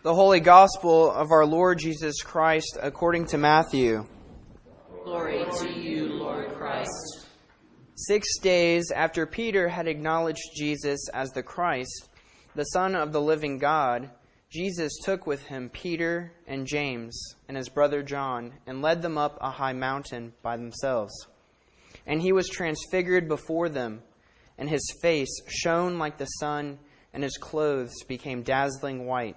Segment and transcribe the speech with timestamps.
[0.00, 4.06] The Holy Gospel of our Lord Jesus Christ according to Matthew.
[5.02, 7.26] Glory to you, Lord Christ.
[7.96, 12.10] Six days after Peter had acknowledged Jesus as the Christ,
[12.54, 14.08] the Son of the living God,
[14.52, 19.36] Jesus took with him Peter and James and his brother John and led them up
[19.40, 21.26] a high mountain by themselves.
[22.06, 24.02] And he was transfigured before them,
[24.58, 26.78] and his face shone like the sun,
[27.12, 29.36] and his clothes became dazzling white.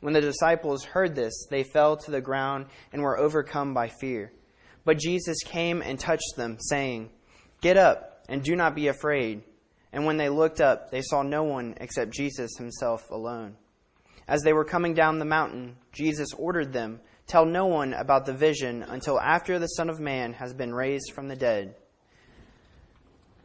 [0.00, 4.32] When the disciples heard this, they fell to the ground and were overcome by fear.
[4.84, 7.10] But Jesus came and touched them, saying,
[7.60, 9.42] Get up and do not be afraid.
[9.92, 13.56] And when they looked up, they saw no one except Jesus himself alone.
[14.28, 18.32] As they were coming down the mountain, Jesus ordered them, Tell no one about the
[18.32, 21.74] vision until after the Son of Man has been raised from the dead.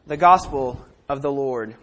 [0.06, 1.76] The Gospel of the Lord.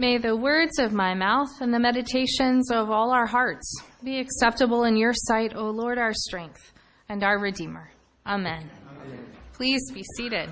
[0.00, 3.70] May the words of my mouth and the meditations of all our hearts
[4.02, 6.72] be acceptable in your sight, O Lord, our strength
[7.10, 7.90] and our Redeemer.
[8.26, 8.70] Amen.
[8.96, 9.26] Amen.
[9.52, 10.48] Please be seated.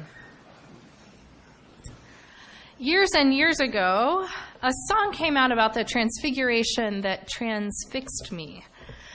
[2.77, 4.29] Years and years ago,
[4.63, 8.67] a song came out about the transfiguration that transfixed me.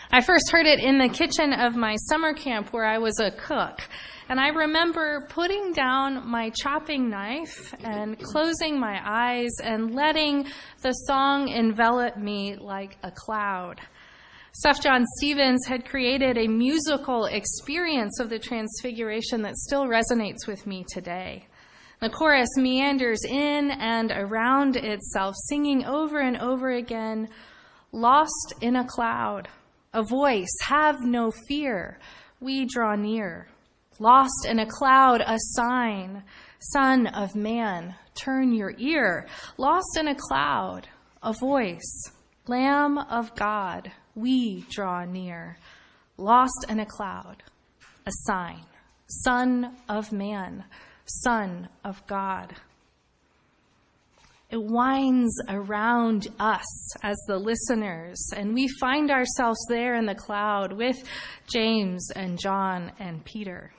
[0.10, 3.30] I first heard it in the kitchen of my summer camp where I was a
[3.30, 3.82] cook.
[4.30, 10.48] And I remember putting down my chopping knife and closing my eyes and letting
[10.82, 13.82] the song envelop me like a cloud.
[14.66, 20.86] Sufjan Stevens had created a musical experience of the Transfiguration that still resonates with me
[20.88, 21.48] today.
[22.00, 27.30] The chorus meanders in and around itself, singing over and over again,
[27.96, 29.48] Lost in a cloud,
[29.94, 32.00] a voice, have no fear,
[32.40, 33.48] we draw near.
[34.00, 36.24] Lost in a cloud, a sign.
[36.60, 39.28] Son of man, turn your ear.
[39.58, 40.88] Lost in a cloud,
[41.22, 42.12] a voice.
[42.48, 45.58] Lamb of God, we draw near.
[46.18, 47.44] Lost in a cloud,
[48.06, 48.66] a sign.
[49.08, 50.64] Son of man,
[51.06, 52.56] Son of God.
[54.50, 60.74] It winds around us as the listeners, and we find ourselves there in the cloud
[60.74, 60.98] with
[61.52, 63.72] James and John and Peter.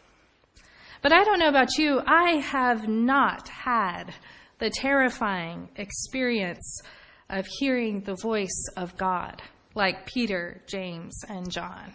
[1.04, 4.14] But I don't know about you, I have not had
[4.58, 6.80] the terrifying experience
[7.28, 9.42] of hearing the voice of God
[9.74, 11.92] like Peter, James, and John.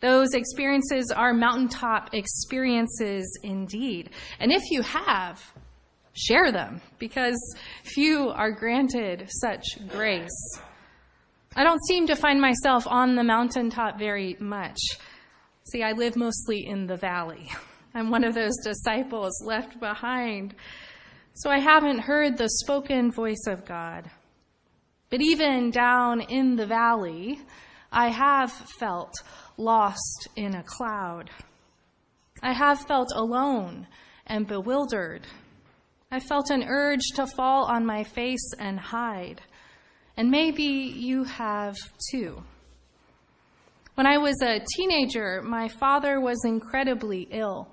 [0.00, 4.10] Those experiences are mountaintop experiences indeed.
[4.40, 5.40] And if you have,
[6.12, 7.38] share them because
[7.84, 10.58] few are granted such grace.
[11.54, 14.80] I don't seem to find myself on the mountaintop very much.
[15.70, 17.52] See, I live mostly in the valley.
[17.96, 20.54] I'm one of those disciples left behind.
[21.32, 24.10] So I haven't heard the spoken voice of God.
[25.08, 27.40] But even down in the valley,
[27.90, 29.14] I have felt
[29.56, 31.30] lost in a cloud.
[32.42, 33.86] I have felt alone
[34.26, 35.26] and bewildered.
[36.10, 39.40] I felt an urge to fall on my face and hide.
[40.18, 41.76] And maybe you have
[42.10, 42.42] too.
[43.96, 47.66] When I was a teenager, my father was incredibly ill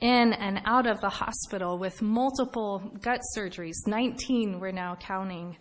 [0.00, 3.74] in and out of the hospital with multiple gut surgeries.
[3.84, 5.56] 19 we're now counting.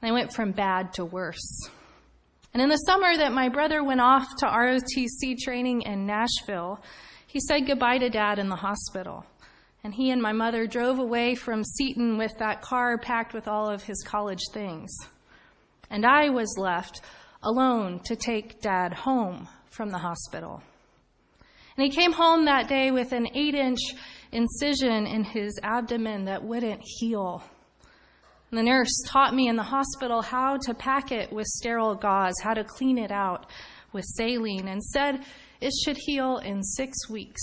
[0.00, 1.68] And I went from bad to worse.
[2.54, 6.82] And in the summer that my brother went off to ROTC training in Nashville,
[7.26, 9.26] he said goodbye to dad in the hospital.
[9.84, 13.68] And he and my mother drove away from Seton with that car packed with all
[13.68, 14.96] of his college things.
[15.90, 17.02] And I was left
[17.42, 20.62] alone to take dad home from the hospital.
[21.76, 23.80] And he came home that day with an eight inch
[24.30, 27.42] incision in his abdomen that wouldn't heal.
[28.50, 32.52] The nurse taught me in the hospital how to pack it with sterile gauze, how
[32.52, 33.46] to clean it out
[33.92, 35.24] with saline, and said
[35.60, 37.42] it should heal in six weeks.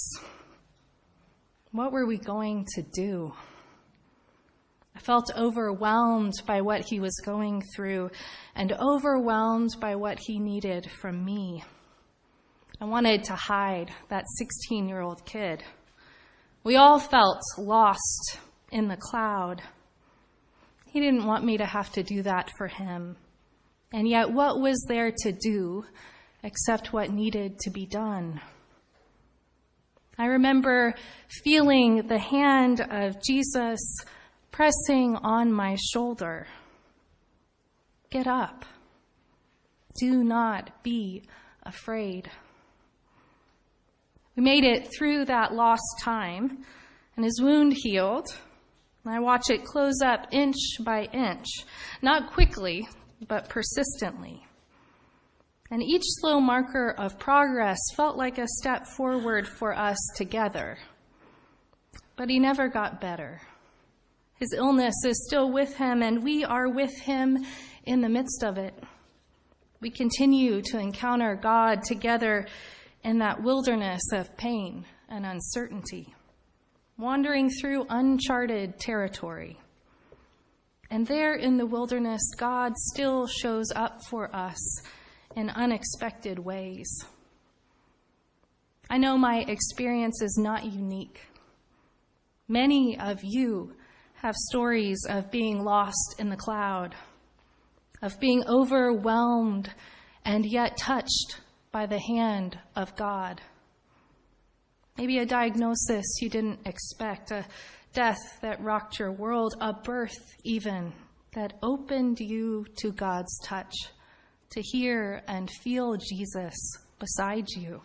[1.71, 3.33] What were we going to do?
[4.99, 8.11] Felt overwhelmed by what he was going through
[8.55, 11.63] and overwhelmed by what he needed from me.
[12.81, 15.63] I wanted to hide that 16 year old kid.
[16.63, 18.39] We all felt lost
[18.71, 19.61] in the cloud.
[20.85, 23.15] He didn't want me to have to do that for him.
[23.91, 25.85] And yet, what was there to do
[26.43, 28.39] except what needed to be done?
[30.17, 30.95] I remember
[31.43, 33.79] feeling the hand of Jesus
[34.51, 36.47] pressing on my shoulder.
[38.09, 38.65] Get up.
[39.99, 41.23] Do not be
[41.63, 42.29] afraid.
[44.35, 46.65] We made it through that lost time,
[47.15, 48.27] and his wound healed.
[49.03, 51.47] And I watch it close up inch by inch,
[52.01, 52.87] not quickly,
[53.27, 54.45] but persistently.
[55.71, 60.77] And each slow marker of progress felt like a step forward for us together.
[62.15, 63.41] But he never got better.
[64.39, 67.37] His illness is still with him, and we are with him
[67.83, 68.73] in the midst of it.
[69.81, 72.47] We continue to encounter God together
[73.03, 76.13] in that wilderness of pain and uncertainty,
[76.97, 79.59] wandering through uncharted territory.
[80.89, 84.81] And there in the wilderness, God still shows up for us
[85.35, 86.89] in unexpected ways.
[88.89, 91.21] I know my experience is not unique.
[92.47, 93.73] Many of you
[94.21, 96.93] have stories of being lost in the cloud,
[98.01, 99.73] of being overwhelmed
[100.25, 101.39] and yet touched
[101.71, 103.41] by the hand of God.
[104.97, 107.45] Maybe a diagnosis you didn't expect, a
[107.93, 110.91] death that rocked your world, a birth even
[111.33, 113.73] that opened you to God's touch,
[114.49, 116.55] to hear and feel Jesus
[116.99, 117.81] beside you.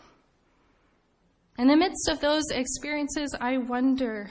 [1.59, 4.29] In the midst of those experiences, I wonder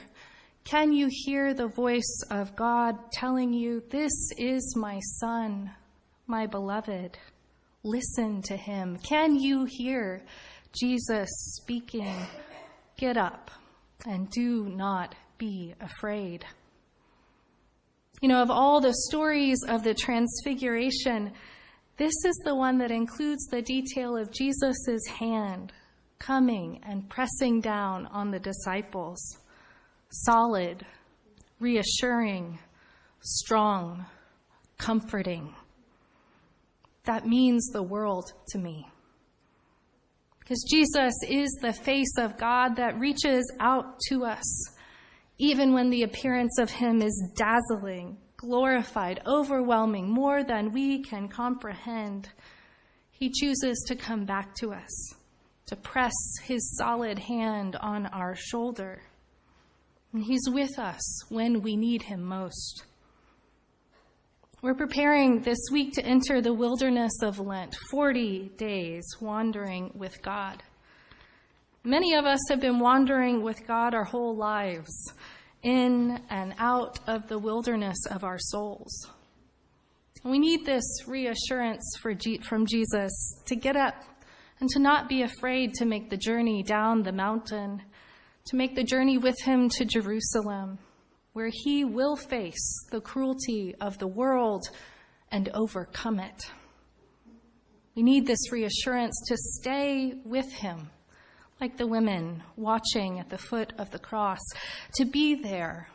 [0.64, 5.70] can you hear the voice of God telling you, This is my Son,
[6.26, 7.18] my beloved?
[7.82, 8.98] Listen to him.
[9.06, 10.22] Can you hear
[10.72, 12.16] Jesus speaking?
[12.96, 13.50] Get up
[14.06, 16.46] and do not be afraid.
[18.22, 21.32] You know, of all the stories of the Transfiguration,
[21.98, 25.72] this is the one that includes the detail of Jesus' hand
[26.18, 29.20] coming and pressing down on the disciples.
[30.10, 30.84] Solid,
[31.58, 32.58] reassuring,
[33.20, 34.06] strong,
[34.78, 35.54] comforting
[37.04, 38.88] that means the world to me.
[40.40, 44.44] Because Jesus is the face of God that reaches out to us,
[45.38, 52.28] even when the appearance of Him is dazzling, glorified, overwhelming, more than we can comprehend.
[53.10, 55.14] He chooses to come back to us,
[55.66, 59.02] to press His solid hand on our shoulder.
[60.14, 62.84] And He's with us when we need Him most.
[64.62, 70.62] We're preparing this week to enter the wilderness of Lent, 40 days wandering with God.
[71.82, 75.12] Many of us have been wandering with God our whole lives,
[75.64, 79.10] in and out of the wilderness of our souls.
[80.22, 83.96] We need this reassurance from Jesus to get up
[84.60, 87.82] and to not be afraid to make the journey down the mountain,
[88.46, 90.78] to make the journey with Him to Jerusalem
[91.34, 94.62] where he will face the cruelty of the world
[95.30, 96.50] and overcome it.
[97.94, 100.90] We need this reassurance to stay with him,
[101.60, 104.40] like the women watching at the foot of the cross,
[104.94, 105.88] to be there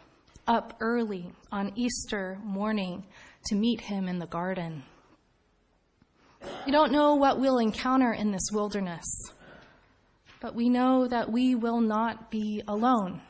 [0.45, 3.05] up early on Easter morning
[3.45, 4.83] to meet him in the garden.
[6.65, 9.05] We don't know what we'll encounter in this wilderness,
[10.41, 13.21] but we know that we will not be alone.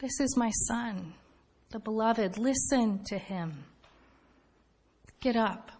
[0.00, 1.14] This is my son,
[1.70, 2.38] the beloved.
[2.38, 3.64] Listen to him.
[5.20, 5.70] Get up.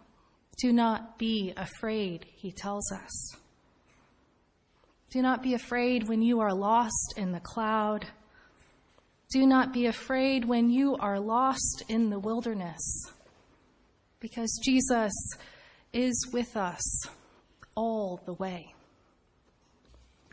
[0.60, 3.36] Do not be afraid, he tells us.
[5.10, 8.06] Do not be afraid when you are lost in the cloud.
[9.32, 12.82] Do not be afraid when you are lost in the wilderness,
[14.20, 15.12] because Jesus
[15.92, 16.82] is with us
[17.74, 18.74] all the way.